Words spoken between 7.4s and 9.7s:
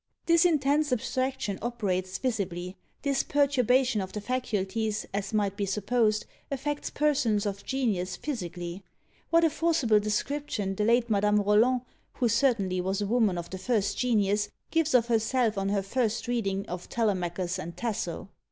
of genius physically. What a